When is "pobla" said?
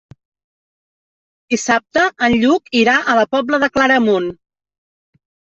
3.37-3.61